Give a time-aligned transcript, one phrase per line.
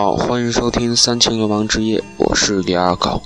[0.00, 3.20] 好，欢迎收听《三清流氓之夜》，我是李二狗。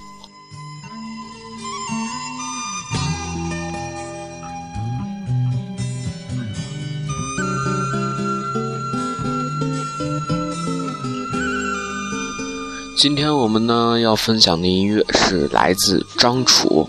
[12.96, 16.88] 今天我们呢要分享的音乐是来自张楚。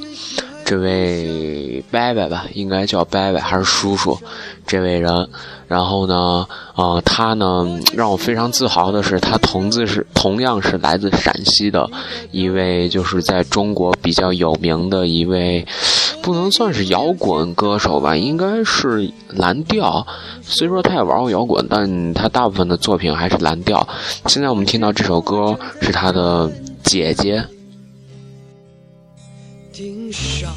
[0.63, 4.17] 这位伯伯吧，应该叫伯伯还是叔叔？
[4.73, 5.30] 这位人，
[5.68, 11.88] 然后呢，呃，他呢让我非常自豪的是，他同字是同样是来自陕西的
[12.31, 15.64] 一位，就是在中国比较有名的一位，
[16.23, 20.08] 不能算是摇滚歌手吧，应该是蓝调。
[20.41, 23.88] 虽说他也玩过摇滚，但他大部分的作品还是蓝调。
[24.26, 27.45] 现在我们听到这首歌是他的姐姐。
[29.72, 30.47] 听啥？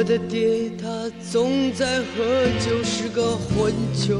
[0.00, 0.88] 我的爹他
[1.30, 2.24] 总在喝
[2.58, 4.18] 酒，是个混球。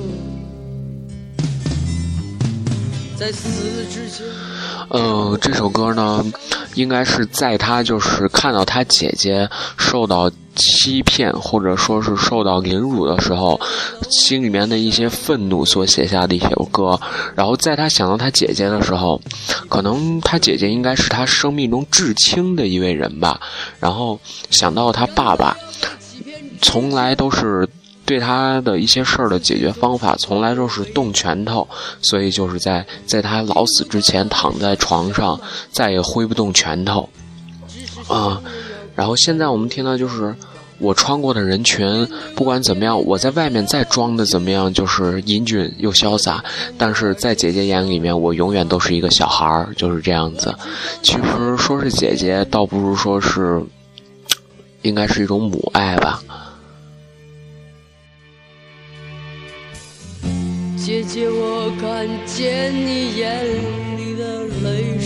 [3.17, 4.27] 在死之前，
[4.91, 6.23] 呃，这首歌呢，
[6.75, 10.31] 应该是在他就是看到他姐姐受到。
[10.57, 13.59] 欺骗或者说是受到凌辱的时候，
[14.11, 17.01] 心里面的一些愤怒所写下的一首歌。
[17.35, 19.21] 然后在他想到他姐姐的时候，
[19.69, 23.41] 可能他姐姐应该是他生命中至亲的一位人吧。
[23.79, 24.21] 然后
[24.51, 25.57] 想到他爸爸，
[26.61, 27.67] 从来都是
[28.05, 31.67] 对他的一些事儿的解决方法，从来都是动拳头。
[32.03, 37.09] 所以就是在在他老死之前躺在床上，再也挥不动拳头。
[38.09, 38.43] 啊。
[39.01, 40.35] 然后现在我们听到就是
[40.77, 46.45] 我穿过的人群，不管怎么样，我在外面再装的怎么样，就是英俊又潇洒，
[46.77, 50.55] 但是在姐姐眼里面，我永远都是一个小孩儿，就是这样子。
[51.01, 53.63] 其实说是姐姐，倒不如说是，
[54.83, 56.23] 应该是一种母爱吧。
[60.77, 63.47] 姐姐，我看见你眼
[63.97, 64.99] 里的泪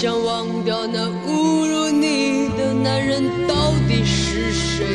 [0.00, 4.86] 想忘掉那侮辱你的男人到底是谁？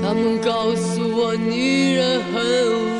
[0.00, 2.93] 他们告诉我，女人很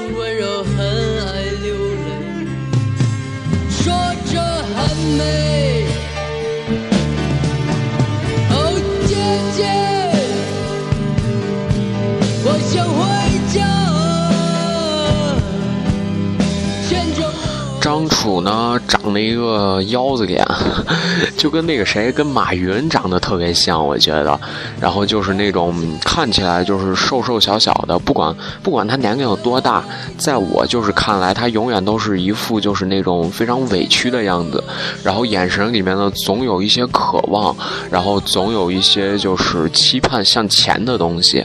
[18.04, 20.46] 张楚呢，长了一个腰子脸，
[21.38, 24.38] 就跟那个谁，跟马云长得特别像，我觉得。
[24.78, 29.82] 然后就是那种看起来就是瘦瘦小小的，不管不管他年龄有多大，
[30.18, 34.62] 在我就是看来，他永远都是一副就是那种非常委屈的样子。
[35.02, 37.56] 然后眼神里面呢，总有一些渴望，
[37.90, 41.42] 然后总有一些就是期盼向前的东西。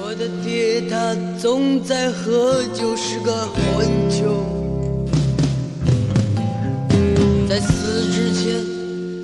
[0.00, 3.32] 我的爹他总在喝酒，是个
[3.76, 4.55] 混球。
[7.48, 8.64] 在死之前，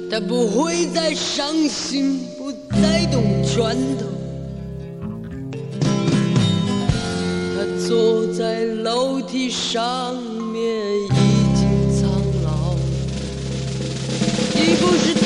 [0.08, 4.06] 他不会再伤心，不再动拳头。
[7.54, 10.14] 他坐在楼梯上
[10.52, 10.62] 面，
[11.04, 11.08] 已
[11.56, 11.68] 经
[12.00, 12.08] 苍
[12.44, 12.76] 老，
[14.54, 15.24] 已不是最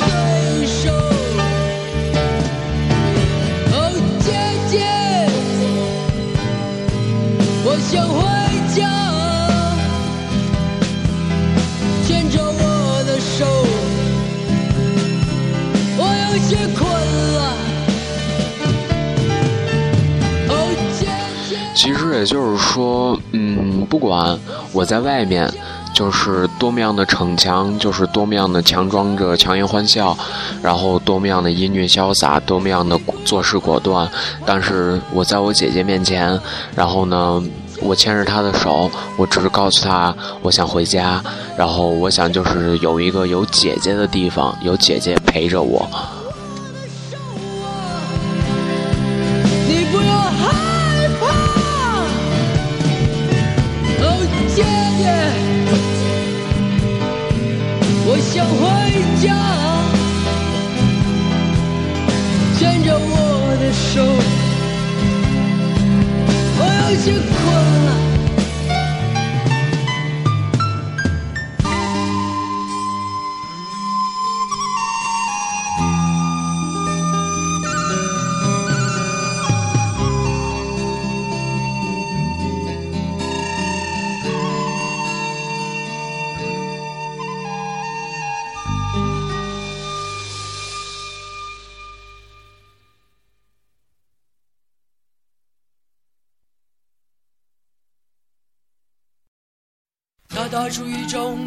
[22.17, 24.37] 也就是说，嗯，不管
[24.71, 25.51] 我在外面，
[25.93, 30.17] 就是多么样的逞强，就是多么样的强装着强颜欢笑，
[30.61, 34.09] 然后多么样的英俊潇洒，多么样的做事果断，
[34.45, 36.39] 但是我在我姐姐面前，
[36.75, 37.43] 然后呢？
[37.79, 41.21] 我牵着她的手，我只是告诉她，我想回家，
[41.55, 45.87] 然后我想就是有一个有姐姐的地方，有姐姐陪着我。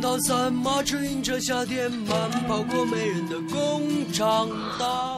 [0.00, 4.49] 一整套三马指引着夏天慢跑过没人的工厂。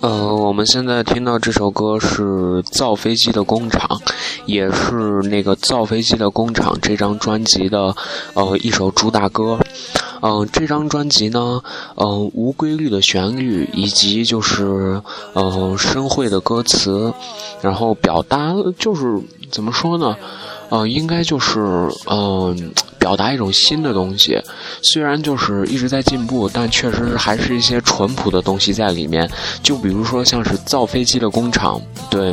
[0.01, 3.87] 呃，我们现在听到这首歌是造飞机的工厂，
[4.45, 7.95] 也是那个造飞机的工厂这张专辑的
[8.35, 9.57] 呃一首主打歌。
[10.21, 11.63] 嗯，这张专辑呢，
[11.95, 15.01] 嗯，无规律的旋律以及就是
[15.35, 17.15] 嗯深会的歌词，
[17.61, 19.21] 然后表达就是
[19.53, 20.17] 怎么说呢？
[20.71, 21.61] 嗯，应该就是
[22.07, 24.41] 嗯，表达一种新的东西。
[24.81, 29.29] 虽然就是一直在进步，但确实还是一些淳朴的东西在里面。
[29.61, 32.33] 就比如说像是造飞机的工厂，对，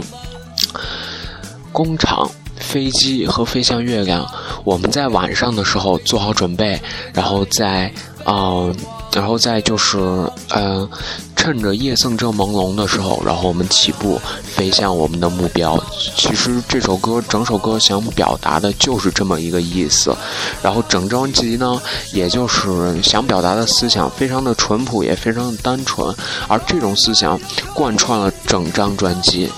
[1.72, 2.30] 工厂。
[2.60, 4.28] 飞机和飞向月亮，
[4.66, 6.80] 我们在晚上的时候做好准备，
[7.14, 7.92] 然后在
[8.26, 8.70] 啊，
[9.14, 9.98] 然后再就是
[10.54, 10.88] 嗯，
[11.40, 15.82] 趁着夜色正朦胧的时候，然后我们起步飞向我们的目标。
[16.14, 20.14] 其实这首歌整首歌想表达的就是这么一个意思，
[20.62, 21.82] 然后整张辑呢，
[22.12, 26.14] 也就是想表达的思想非常的淳朴，也非常的单纯，
[26.50, 27.40] 而这种思想
[27.74, 29.50] 贯穿了整张专辑。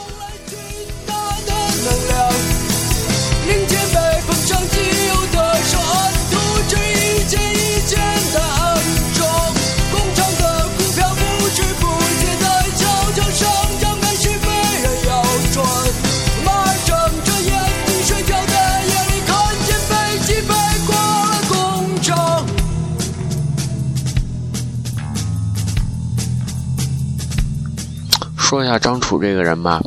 [28.62, 29.82] 说一下张楚这个人吧，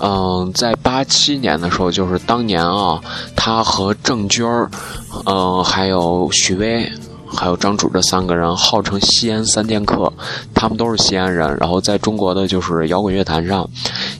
[0.00, 2.98] 嗯，在八七年的时候，就是当年啊，
[3.36, 4.70] 他和郑钧儿，
[5.26, 6.90] 嗯，还有许巍，
[7.26, 10.10] 还有张楚这三个人号称西安三剑客，
[10.54, 13.68] 他们都是西安人，然后在中国的就是摇滚乐坛上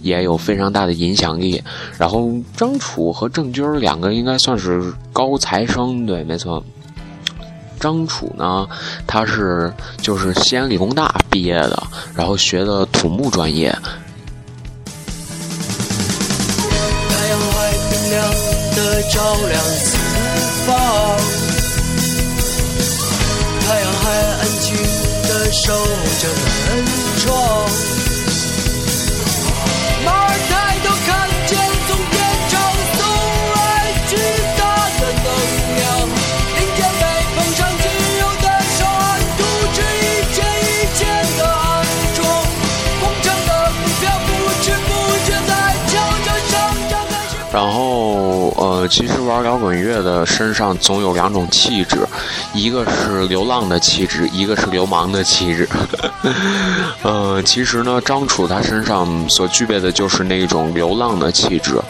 [0.03, 1.63] 也有非常大的影响力。
[1.97, 6.63] 然后张楚和郑钧儿两个应该算是高材生，对，没错。
[7.79, 8.67] 张楚呢，
[9.07, 9.73] 他是
[10.03, 11.83] 就是西安理工大毕业的，
[12.15, 13.71] 然后学的土木专业。
[17.09, 18.31] 太阳还明亮
[18.77, 19.97] 的照亮四
[20.67, 20.77] 方，
[23.67, 24.11] 太阳还
[24.41, 24.77] 安静
[25.29, 25.73] 的守
[26.21, 26.85] 着门
[27.19, 27.29] 窗。
[48.89, 51.99] 其实玩摇滚乐的身上总有两种气质，
[52.55, 55.69] 一个是流浪的气质，一个是流氓的气质。
[57.03, 61.81] 呃，其实呢，张楚他身上所具备的就是那种流浪的气质。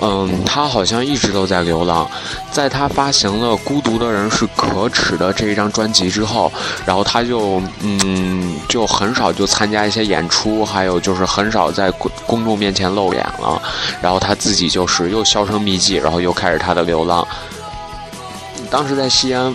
[0.00, 2.08] 嗯，他好像一直都在流浪。
[2.52, 6.52] 在他发行了《孤独的人是可耻的》这一张专辑之后，
[6.86, 13.60] 然后他就嗯，就很少就参加一些演出，还有就是很少在公公众面前露脸了。
[14.00, 17.26] 然后他自己就是又销声匿迹，然后又开始他的流浪。
[18.70, 19.52] 当时在西安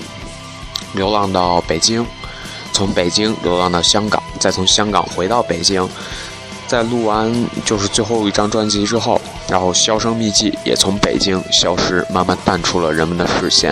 [0.94, 2.06] 流浪到北京，
[2.72, 5.88] 从北京流浪到香港，再从香港回到北京。
[6.66, 7.32] 在录完
[7.66, 9.22] 就是最后一张专辑之后，
[9.54, 13.72] 然后销声匿迹，也从北京消失，慢慢淡出了人们的视线。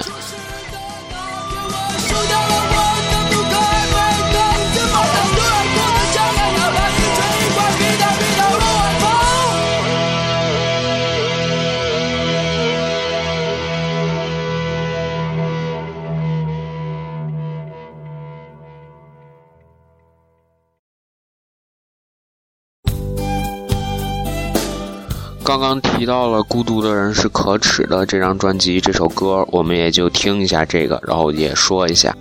[25.52, 32.16] 刚刚提到了《孤独的人是可耻的》这张专辑，这首歌我们也就听一下这个，然后也说一下。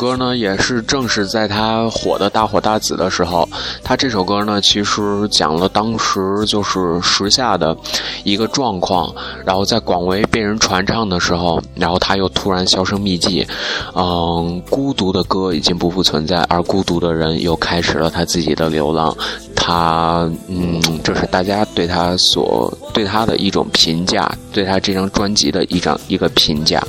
[0.00, 3.46] 歌呢，也是正是在他火的大火大紫的时候，
[3.82, 7.76] 他这首歌呢，其实讲了当时就是时下的
[8.24, 9.12] 一个状况，
[9.44, 10.56] 然后在广为被人。
[10.60, 13.46] 传唱的时候，然后他又突然销声匿迹。
[13.94, 19.16] 嗯，孤独的歌已经不复存在，而孤独的人又开始了他自己的流浪。
[19.56, 26.80] 他，嗯，这是大家对他所对他的一种评价，对他这张专辑的一张一个评价。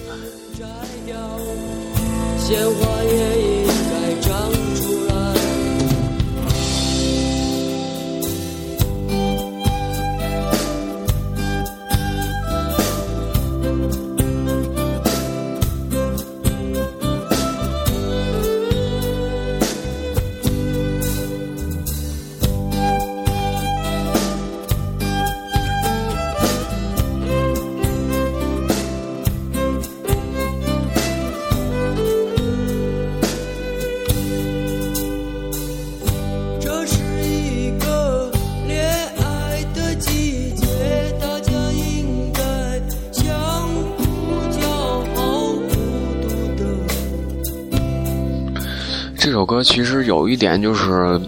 [49.63, 51.20] 其实有一点就是。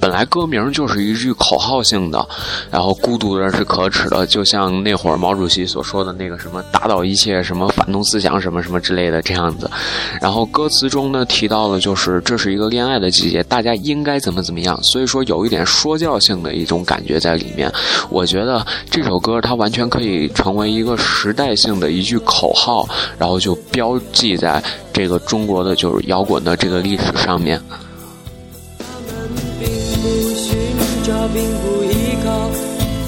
[0.00, 2.26] 本来歌名就是一句口号性的，
[2.70, 9.68] 然后孤独的人是可耻的，就像那会儿毛主席所说的那个什么打倒一切什么反动思想什么什么之类的这样子。
[10.20, 17.72] 然后歌词中呢提到了就是这是一个恋爱的季节，大家应该怎么怎么样，所以说有一点说教性的一种感觉在里面。
[18.10, 22.86] 我觉得这首歌它完全可以成为一个时代性的一句口号，
[23.18, 24.62] 然后就标记在
[24.94, 27.60] 这个中国的就是摇滚的这个历史上面。
[28.78, 28.84] 他
[29.28, 29.68] 们并
[30.00, 30.56] 不寻
[31.02, 32.48] 找，并不依靠，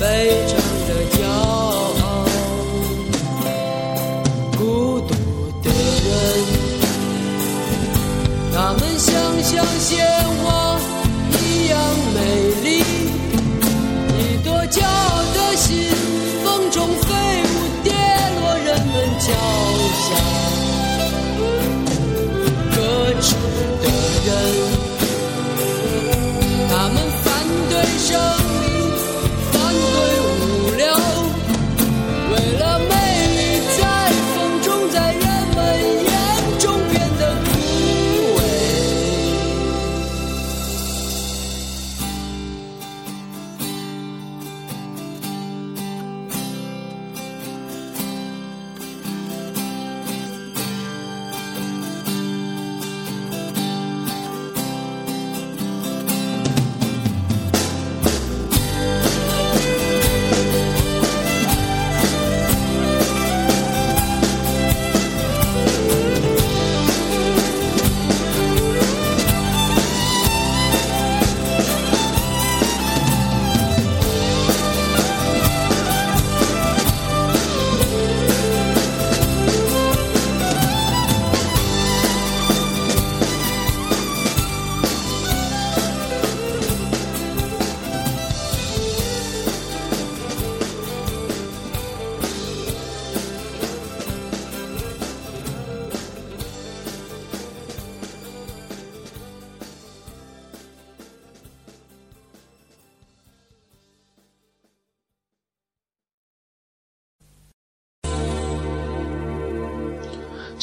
[0.01, 0.05] 非
[0.49, 2.27] 常的骄傲。
[4.59, 5.15] 孤独
[5.63, 6.13] 的人，
[8.53, 9.15] 他们像
[9.45, 10.05] 像鲜
[10.43, 10.45] 花
[11.41, 11.79] 一样
[12.13, 12.19] 美
[12.65, 12.69] 丽。
[14.19, 15.71] 一朵骄傲的心，
[16.45, 17.15] 风中飞
[17.45, 19.31] 舞，跌落人们脚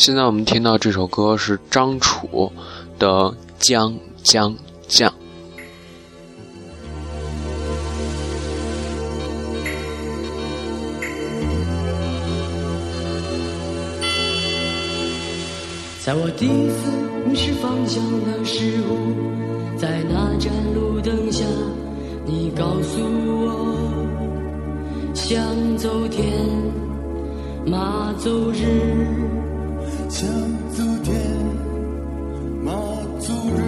[0.06, 2.52] 现在我们听到这首歌是张楚
[3.00, 3.08] 的
[3.58, 4.54] 《将将
[4.86, 5.10] 将》。
[16.04, 16.92] 在我第一次
[17.26, 18.98] 迷失方向的时候，
[19.78, 21.46] 在那盏路灯下，
[22.26, 23.96] 你告诉我，
[25.14, 25.42] 想
[25.78, 26.28] 走天，
[27.66, 29.43] 马走日。
[30.14, 30.30] 想
[30.70, 31.20] 走天
[32.64, 32.72] 马
[33.18, 33.60] 走日，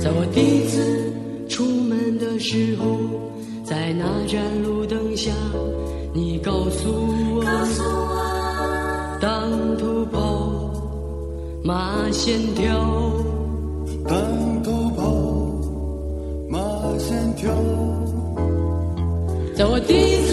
[0.00, 1.12] 在我第一次
[1.48, 2.98] 出门的时候，
[3.62, 5.30] 在那盏路灯下，
[6.12, 6.90] 你告诉
[7.36, 7.44] 我，
[9.20, 9.48] 当
[9.78, 10.18] 头跑，
[11.62, 12.74] 马先跳，
[14.08, 14.18] 当
[14.64, 15.04] 头跑，
[16.48, 16.58] 马
[16.98, 17.48] 先跳，
[19.54, 20.27] 在我第一次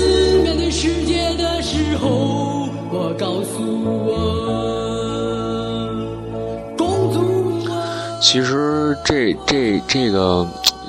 [8.21, 10.45] 其实这这这个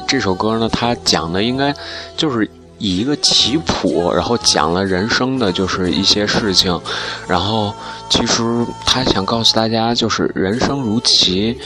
[0.09, 1.73] 这首歌呢，它讲的应该
[2.17, 6.81] 就是以一个棋谱，然后讲了人生的就是一些事情，
[7.29, 7.73] 然后
[8.09, 8.43] 其实
[8.85, 11.57] 他想告诉大家，就是人生如棋，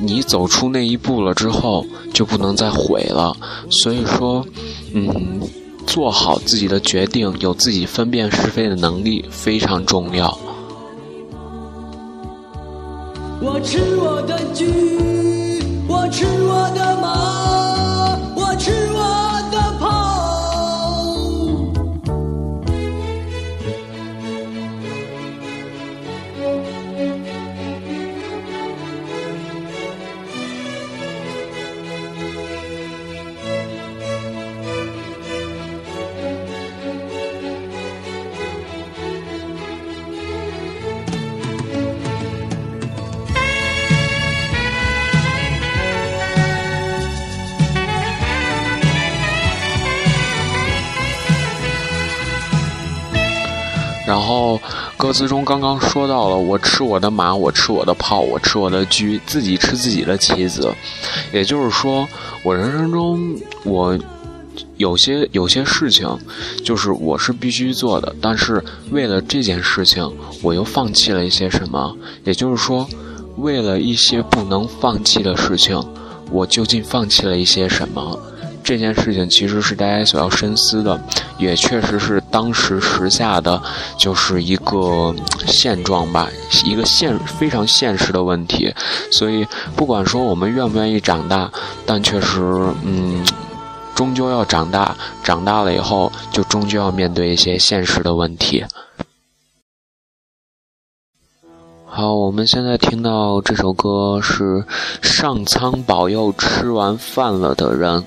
[0.00, 3.36] 你走出那一步了之后，就不能再悔了。
[3.70, 4.46] 所以说，
[4.92, 5.40] 嗯。
[5.86, 10.36] 做好自己的决定，有自己分辨是非的能力非常重要。
[13.40, 14.64] 我吃我的鸡，
[15.86, 17.35] 我吃我的马，
[54.26, 54.60] 然后，
[54.96, 60.68] 歌词中刚刚说到了，我吃我的马，我吃我的炮，我吃我的车，自己吃自己的棋子。
[61.32, 62.08] 也就是说，
[62.42, 63.96] 我人生中我
[64.78, 66.08] 有些有些事情，
[66.64, 71.96] 就是我是必须做的，但是为了这件事情，我又放弃了一些什么？
[72.24, 72.84] 也就是说，
[73.36, 75.80] 为了一些不能放弃的事情，
[76.32, 78.20] 我究竟放弃了一些什么？
[78.66, 81.00] 这件事情其实是大家所要深思的，
[81.38, 83.62] 也确实是当时时下的
[83.96, 85.14] 就是一个
[85.46, 86.28] 现状吧，
[86.64, 88.74] 一个现非常现实的问题。
[89.12, 89.46] 所以，
[89.76, 91.48] 不管说我们愿不愿意长大，
[91.86, 92.40] 但确实，
[92.82, 93.24] 嗯，
[93.94, 94.96] 终究要长大。
[95.22, 98.64] 长大了以后，就终究要面对一些现实的问题。
[101.84, 104.64] 好，我们现在听到这首歌是
[105.00, 108.04] 上苍保佑吃完饭了的人。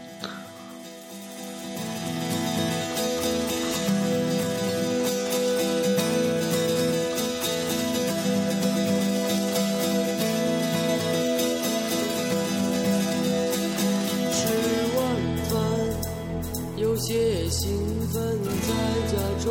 [17.49, 17.69] 兴
[18.13, 18.73] 奋在
[19.09, 19.49] 辗转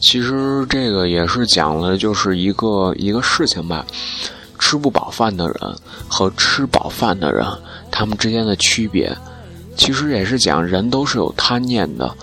[0.00, 3.84] 其实这个也是讲了，就是一个一个事情吧。
[4.60, 5.56] 吃不饱饭的人
[6.08, 7.44] 和吃饱饭的人，
[7.90, 9.16] 他们之间的区别，
[9.76, 12.14] 其实也是讲人都是有贪念的。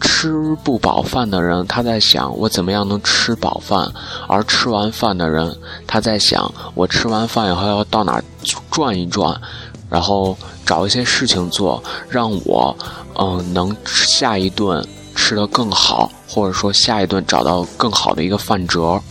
[0.00, 3.90] 吃不饱饭的人，他在想我怎么样能吃饱饭；
[4.28, 5.56] 而吃完饭的人，
[5.86, 8.22] 他在想我吃完饭以后要到哪
[8.70, 9.40] 转一转，
[9.88, 12.76] 然后找一些事情做，让我
[13.14, 14.86] 嗯能下一顿。
[15.20, 19.02] 吃得更好，或者说下一顿找到更好的一个饭辙。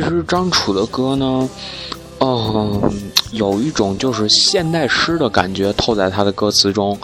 [0.00, 1.48] 其实张楚的歌呢，
[2.20, 2.80] 嗯，
[3.32, 6.98] 有一种就是现代诗的感觉透在他的歌词中，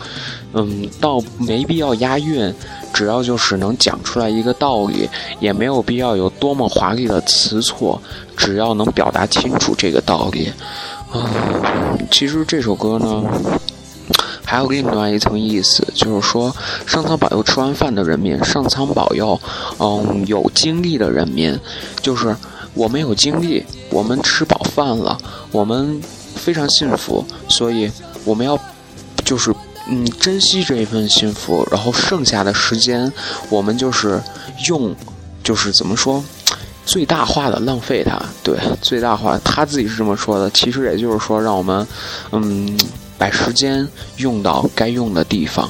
[0.54, 2.54] 嗯，倒没必要押韵，
[2.94, 5.06] 只要就是能讲出来一个道理，
[5.40, 8.00] 也没有必要有多么华丽的词错，
[8.34, 10.50] 只要能表达清楚这个道理。
[11.12, 11.28] 啊，
[12.10, 13.22] 其实这首歌呢，
[14.42, 16.54] 还有另外一层意思，就是说
[16.86, 19.38] 上苍保佑吃完饭的人民，上苍保佑，
[19.78, 21.58] 嗯，有精力的人民，
[22.00, 22.34] 就是。
[22.76, 25.18] 我们有精力，我们吃饱饭了，
[25.50, 26.00] 我们
[26.36, 27.90] 非常幸福，所以
[28.24, 28.56] 我们要
[29.24, 29.52] 就是
[29.88, 33.10] 嗯，珍惜这一份幸福，然后剩下的时间，
[33.48, 34.20] 我们就是
[34.68, 34.94] 用，
[35.42, 36.22] 就是怎么说，
[36.84, 38.20] 最大化的浪费它。
[38.42, 40.50] 对，最大化，他自己是这么说的。
[40.50, 41.86] 其实也就是说，让我们，
[42.32, 42.78] 嗯，
[43.16, 43.86] 把时间
[44.18, 45.68] 用到该用的地方。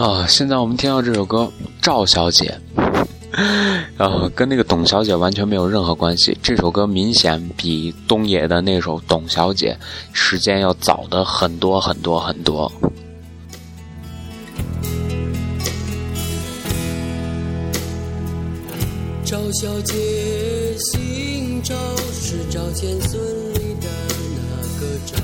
[0.00, 1.40] 啊，现在我们听到这首歌
[1.82, 2.58] 《赵小姐》，
[3.98, 6.34] 啊，跟那个董小姐完全没有任何关系。
[6.42, 9.76] 这首歌明显比东野的那首《董小姐》
[10.14, 12.72] 时间要早的很多很多很多。
[19.22, 19.94] 赵小姐
[20.78, 21.74] 姓赵，
[22.10, 23.88] 是赵钱孙李的
[24.34, 25.18] 那个赵，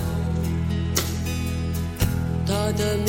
[2.46, 3.06] 他的名。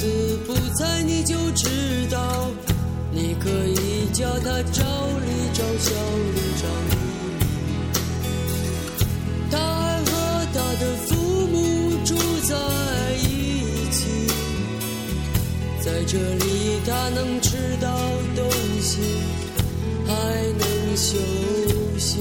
[0.00, 2.48] 字不猜你就知道，
[3.12, 5.90] 你可以叫他赵丽、赵小
[6.34, 6.96] 丽、赵丽。
[9.50, 10.10] 他和
[10.54, 11.16] 他的父
[11.48, 12.14] 母住
[12.48, 12.54] 在
[13.18, 13.98] 一起，
[15.82, 17.88] 在这里他能吃到
[18.34, 18.48] 东
[18.80, 19.00] 西，
[20.06, 20.14] 还
[20.58, 21.18] 能休
[21.98, 22.20] 息。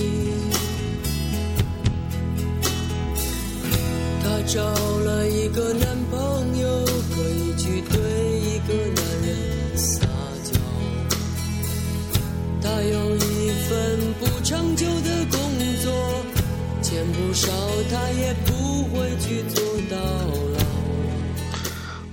[4.22, 5.89] 他找了一个男
[14.80, 15.38] 久的工
[15.84, 15.92] 作，
[16.82, 17.50] 钱不少，
[17.92, 19.62] 他也不会去做
[19.92, 19.98] 到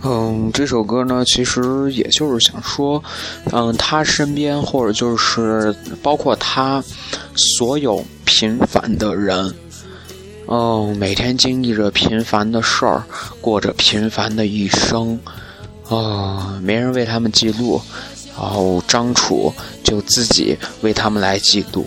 [0.03, 0.11] 老。
[0.11, 3.01] 嗯，这首歌呢，其实也就是想说，
[3.53, 6.83] 嗯，他身边或者就是包括他
[7.37, 9.55] 所有平凡的人，
[10.49, 13.05] 嗯，每天经历着平凡的事儿，
[13.41, 15.17] 过着平凡的一生。
[15.87, 17.81] 哦，没人为他们记录，
[18.37, 21.87] 然后张楚就自己为他们来记录。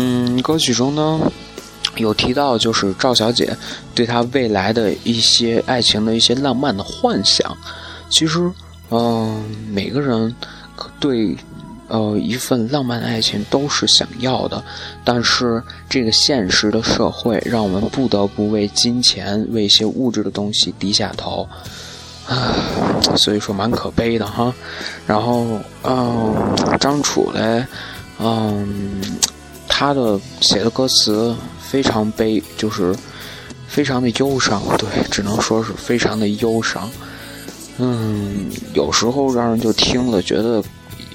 [0.00, 1.20] 嗯歌曲中呢，
[1.96, 3.54] 有提到就是赵小姐
[3.96, 7.56] 对她未来的一些爱情的一些浪漫的幻想。
[8.08, 8.48] 其实，
[8.90, 10.32] 嗯，每个人
[11.00, 11.36] 对
[11.88, 14.62] 呃，一份浪漫的爱情都是想要的，
[15.04, 21.48] 但是这个现实的社会让我们不得不为金钱、为一些物质的东西低下头，
[22.28, 22.54] 啊，
[23.16, 24.54] 所以说蛮可悲的哈。
[25.06, 27.66] 然后，嗯，张楚嘞，
[28.20, 29.02] 嗯，
[29.78, 32.92] 他的写的歌词非常悲，就是
[33.68, 36.90] 非常的忧伤，对，只能说是非常的忧伤。
[37.76, 40.60] 嗯，有时候让人就听了觉得。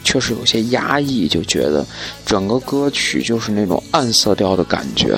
[0.05, 1.85] 确实有些压抑，就觉得
[2.25, 5.17] 整个歌曲就是那种暗色调的感觉。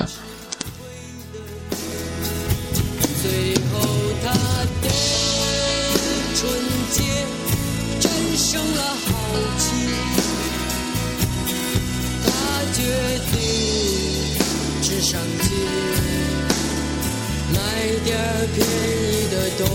[18.56, 19.68] 便宜的东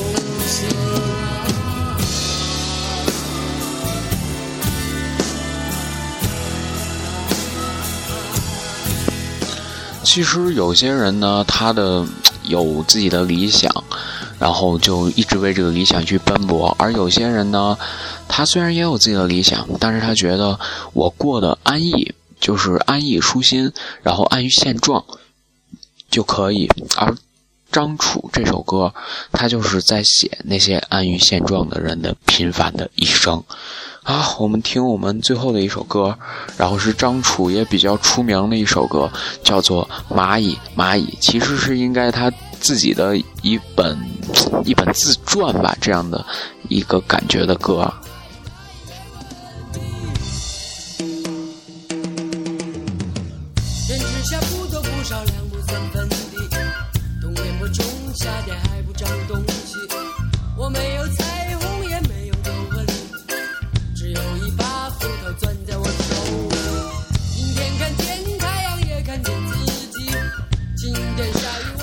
[0.48, 0.66] 西
[10.04, 12.06] 其实有些人呢，他的
[12.44, 13.72] 有自己的理想，
[14.40, 17.78] 然后就一直为这个理想去奔波；而有些人呢，
[18.28, 20.60] 他虽然也有自己的理想，但是他觉得
[20.92, 25.06] 我过得安逸，就是安逸舒心，然后安于现状
[26.10, 26.70] 就可以。
[26.98, 27.16] 而
[27.72, 28.94] 张楚这首歌，
[29.32, 33.44] 他就是在写那些安于现状的人的平凡的一生。
[34.04, 36.18] 啊，我们听我们最后的一首歌，
[36.58, 39.08] 然后是张楚也比较出名的一首歌，
[39.44, 43.96] 叫做《蚂蚁蚂蚁》，其实是应该他自己的一本
[44.66, 46.26] 一本自传吧，这样的
[46.68, 47.94] 一个感觉的歌。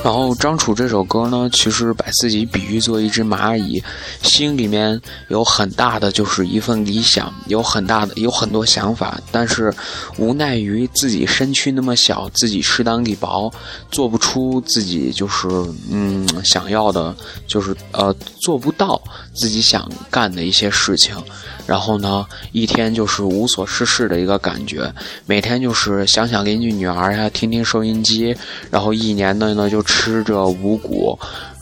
[0.08, 3.82] 然后张楚这首歌呢，其实把自己比喻作一只蚂蚁，
[4.22, 9.70] 心里面有很大的就是一份理想，有很大的有很多想法，但是
[10.16, 13.52] 无奈于自己身躯那么小，自己势单力薄，
[13.90, 15.46] 做不出自己就是
[15.90, 17.14] 嗯想要的，
[17.46, 18.98] 就是呃做不到
[19.34, 21.14] 自己想干的一些事情。
[21.68, 24.90] 然后呢，一天就是无所事事的一个感觉，
[25.26, 28.34] 每天就是想想邻居女儿呀，听听收音机，
[28.70, 31.18] 然后一年的呢就吃着五谷，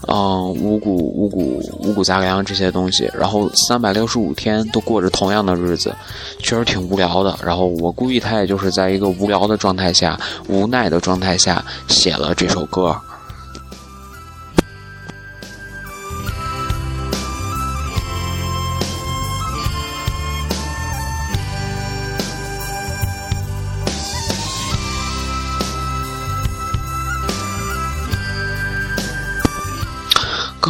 [0.06, 5.92] 嗯，五谷五谷五谷杂粮这些东西，然后三百六十五天都过着同样的日子，
[6.38, 7.36] 确实挺无聊的。
[7.42, 10.16] 然后我估计他也就是在一个无聊的状态下、
[10.46, 12.96] 无奈的状态下写了这首歌。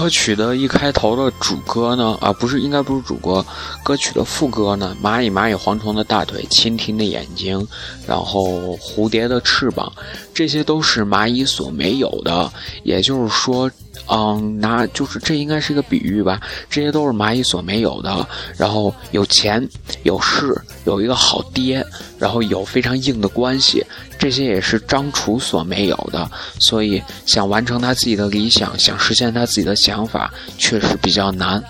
[0.06, 3.44] 歌曲的一开头的主歌呢，啊，不是，应该不是主歌，
[3.82, 7.66] 歌曲的副歌呢，蚂蚁蚂蚁蝗虫的大腿，蜻蜓的眼睛，
[8.06, 9.92] 然后蝴蝶的翅膀，
[10.32, 12.52] 这些都是蚂蚁所没有的，
[12.84, 13.68] 也就是说。
[14.08, 16.40] 嗯，拿就是这应该是一个比喻吧，
[16.70, 18.26] 这些都是蚂蚁所没有的。
[18.56, 19.66] 然后有钱，
[20.04, 21.84] 有势，有一个好爹，
[22.18, 23.84] 然后有非常硬的关系，
[24.18, 26.30] 这些也是张楚所没有的。
[26.60, 31.62] 所以想完成他自己的理想，想实现他自己的想法，确实比较难。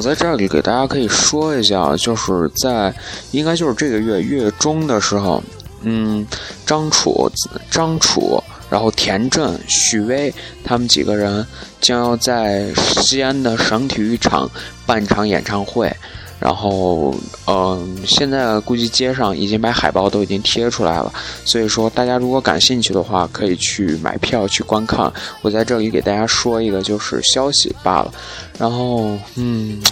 [0.00, 2.94] 我，在这里给大家可以说一下，就是在
[3.32, 5.42] 应该就是这个月月中的时候，
[5.82, 6.26] 嗯，
[6.64, 7.30] 张楚、
[7.70, 10.32] 张楚，然后田震、许巍
[10.64, 11.46] 他们几个人
[11.82, 14.50] 将要在西安的省体育场
[14.86, 15.94] 办场演唱会。
[16.40, 17.14] 然后，
[17.46, 21.12] 嗯，现在估计街上已经把海报都已经贴出来了，
[21.44, 25.12] 所以说大家如果感兴趣的话，可以去买票去观看。
[25.42, 28.10] 我在这里给大家说一个就是消息罢了。
[28.58, 29.82] 然后，嗯，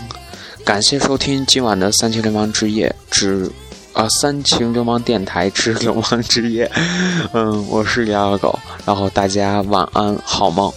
[0.64, 3.50] 感谢收听今晚的三秦流氓之夜之，
[3.92, 6.70] 啊，三秦流氓电台之流氓之夜。
[7.34, 10.72] 嗯，我是李二狗，然后大家晚安，好梦。